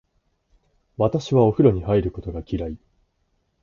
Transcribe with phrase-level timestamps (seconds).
[0.97, 2.77] 私はお風呂に入ることが嫌い。